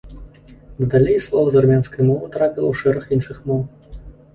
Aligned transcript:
Надалей 0.79 1.21
слова 1.27 1.47
з 1.57 1.61
армянскай 1.63 2.03
мовы 2.11 2.25
трапіла 2.39 2.67
ў 2.67 2.73
шэраг 2.85 3.05
іншых 3.21 3.37
моў. 3.51 3.61